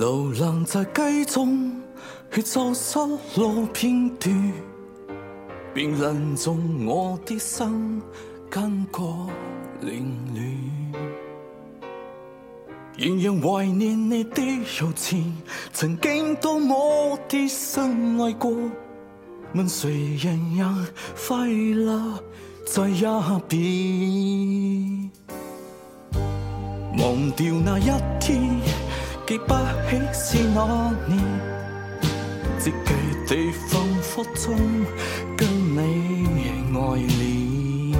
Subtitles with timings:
[0.00, 1.78] 流浪在街中，
[2.32, 2.98] 去走失
[3.36, 4.52] 路片段，
[5.74, 8.00] 辨认中我的心
[8.48, 9.02] 感觉
[9.82, 11.84] 凌乱。
[12.96, 14.42] 仍然怀念你的
[14.78, 15.36] 柔情，
[15.70, 18.50] 曾经多么的深爱过。
[19.52, 20.64] 问谁人也
[21.28, 22.18] 快乐
[22.64, 23.02] 在一
[23.48, 25.10] 边？
[26.96, 28.48] 忘掉那一天，
[29.30, 31.16] 记不起是哪年，
[32.58, 32.92] 只记
[33.28, 34.56] 地仿佛中
[35.36, 35.78] 跟你
[36.74, 37.94] 爱恋。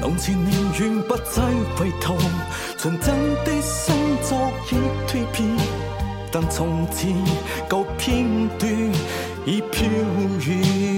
[0.00, 0.50] 从前宁
[0.80, 1.42] 愿不再
[1.76, 2.16] 回头，
[2.78, 3.14] 纯真
[3.44, 4.34] 的心早
[4.70, 4.74] 已
[5.06, 5.46] 蜕变，
[6.32, 7.14] 但从前
[7.68, 8.72] 旧片段
[9.44, 9.86] 已飘
[10.46, 10.95] 远。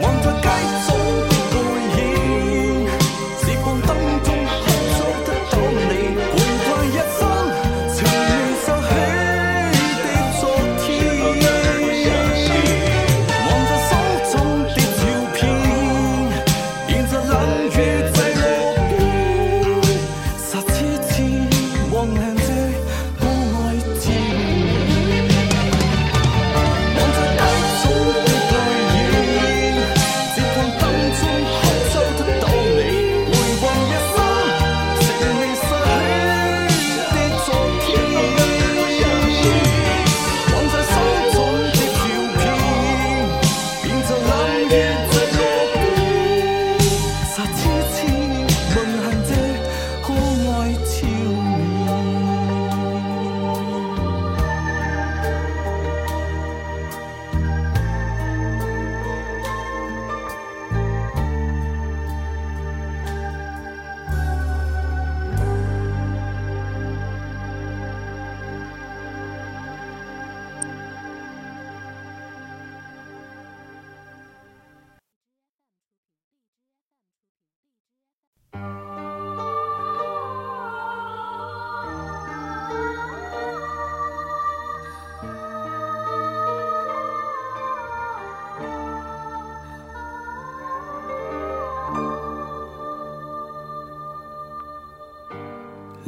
[0.00, 0.95] 望着街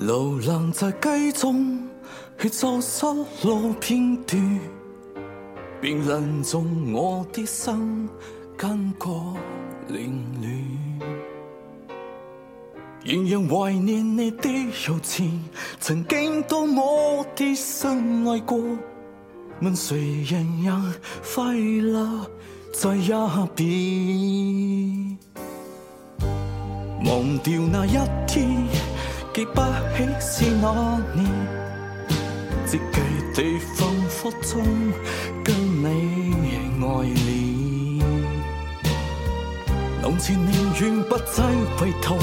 [0.08, 1.86] 流浪在街中，
[2.38, 3.04] 去走失
[3.42, 4.60] 路片段，
[5.82, 8.08] 辨认中我的心
[8.56, 9.06] 感觉
[9.88, 11.90] 凌乱。
[13.04, 14.48] 仍然怀念你的
[14.86, 15.44] 柔情，
[15.78, 18.58] 曾经多么的深爱过。
[19.60, 20.72] 问谁人也
[21.34, 22.26] 快乐
[22.72, 23.10] 在一
[23.54, 25.18] 边？
[27.04, 28.56] 忘掉那一天，
[29.38, 29.62] 记不
[29.94, 31.24] 起是哪年，
[32.66, 33.00] 只记
[33.32, 34.64] 地仿佛中
[35.44, 35.86] 跟你
[36.82, 38.02] 爱恋。
[40.02, 40.50] 从前宁
[40.80, 41.44] 愿不再
[41.76, 42.18] 回头，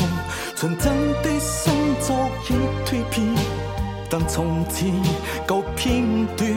[0.58, 0.92] 纯真
[1.24, 2.14] 的心早
[2.50, 2.52] 已
[2.86, 3.26] 蜕变，
[4.10, 4.94] 但从前
[5.48, 6.50] 旧片段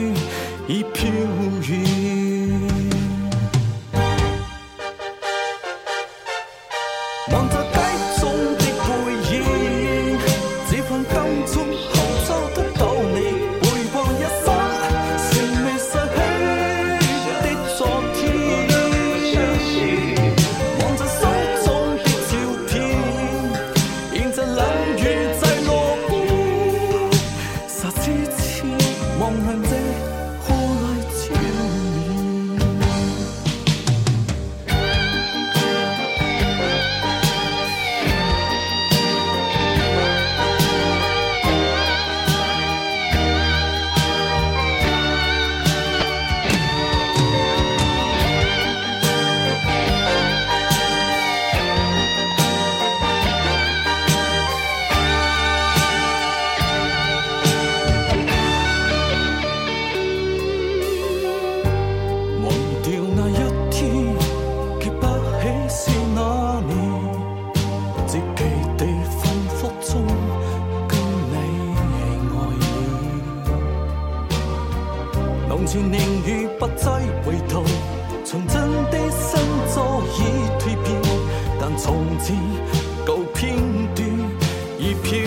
[0.67, 1.09] 已飘
[1.69, 1.69] 远。
[7.31, 7.55] 望着
[75.59, 76.89] 从前宁愿不再
[77.21, 77.65] 回头，
[78.23, 80.23] 纯真的心早已
[80.57, 81.01] 蜕变，
[81.59, 82.31] 但从此
[83.05, 83.57] 旧片
[83.93, 84.07] 段
[84.79, 85.19] 已飘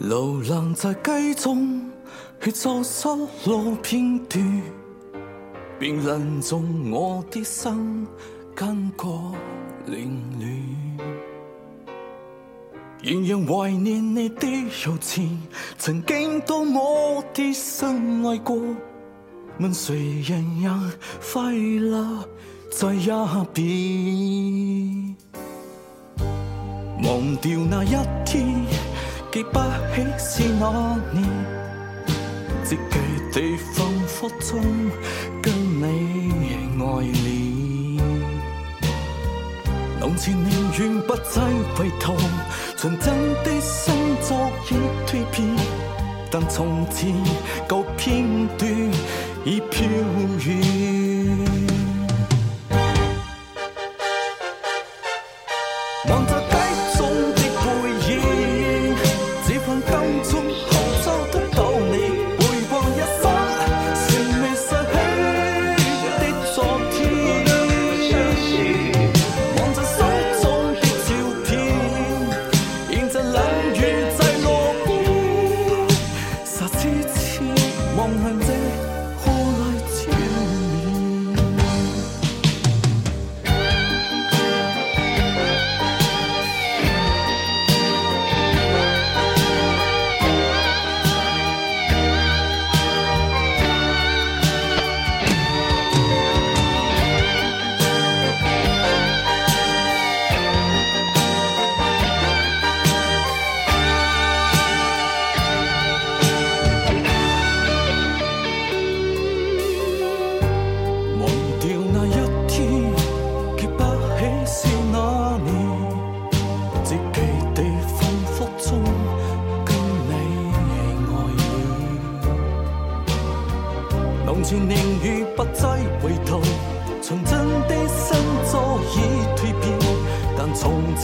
[0.00, 1.88] 流浪在街中，
[2.40, 3.06] 去找失
[3.46, 4.62] 落片段，
[5.78, 8.06] 冰冷中我的心
[8.56, 9.32] 感觉
[9.86, 10.50] 凌乱。
[13.02, 14.48] 仍然怀念你的
[14.84, 15.40] 柔情，
[15.78, 18.58] 曾经当我的心爱过。
[19.60, 20.92] 问谁人人
[21.32, 22.28] 快乐
[22.72, 23.06] 在一
[23.52, 25.16] 边？
[27.04, 28.64] 忘掉那一天，
[29.34, 30.70] 记不起是哪
[31.12, 31.24] 年，
[32.64, 33.00] 只记
[33.32, 34.62] 地仿佛中
[35.42, 35.82] 跟你
[36.78, 36.84] 爱
[37.24, 37.98] 恋。
[40.00, 40.48] 从前宁
[40.78, 41.42] 愿不再
[41.74, 42.14] 回头，
[42.76, 43.12] 纯真
[43.42, 44.36] 的心早
[44.70, 44.72] 已
[45.04, 45.48] 蜕变，
[46.30, 47.12] 但从前
[47.68, 48.70] 旧片段
[49.44, 49.84] 已飘
[50.46, 51.03] 远。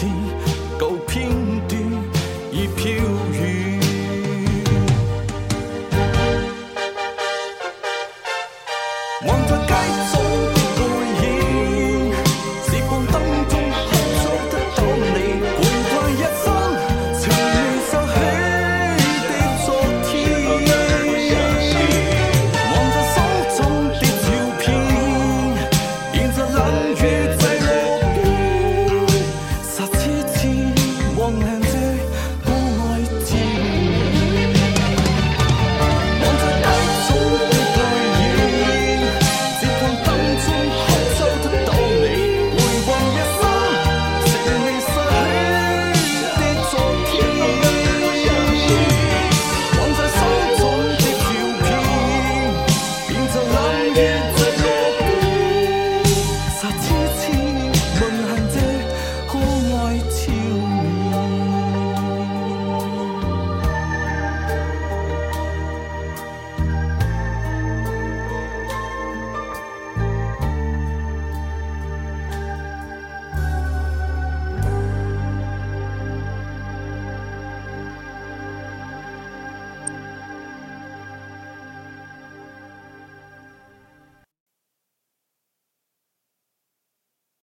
[0.00, 0.50] 从